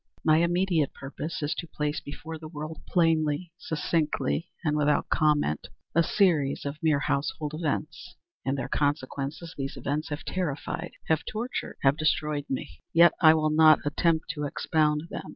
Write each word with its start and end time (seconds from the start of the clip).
My 0.23 0.37
immediate 0.37 0.95
purpose 0.95 1.43
is 1.43 1.53
to 1.53 1.67
place 1.67 1.99
before 1.99 2.39
the 2.39 2.47
world, 2.47 2.79
plainly, 2.87 3.51
succinctly, 3.59 4.49
and 4.63 4.75
without 4.75 5.09
comment, 5.09 5.67
a 5.93 6.01
series 6.01 6.65
of 6.65 6.81
mere 6.81 7.01
household 7.01 7.53
events. 7.53 8.15
In 8.43 8.55
their 8.55 8.67
consequences, 8.67 9.53
these 9.59 9.77
events 9.77 10.09
have 10.09 10.25
terrified—have 10.25 11.23
tortured—have 11.25 11.97
destroyed 11.97 12.45
me. 12.49 12.81
Yet 12.91 13.13
I 13.21 13.35
will 13.35 13.51
not 13.51 13.85
attempt 13.85 14.31
to 14.31 14.45
expound 14.45 15.03
them. 15.11 15.29